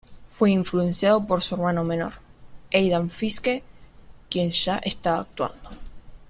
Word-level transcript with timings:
Fue 0.31 0.49
influenciado 0.49 1.27
por 1.27 1.43
su 1.43 1.53
hermano 1.53 1.83
menor, 1.83 2.13
Aidan 2.73 3.11
Fiske, 3.11 3.61
quien 4.31 4.49
ya 4.49 4.77
estaba 4.79 5.19
actuando. 5.19 5.69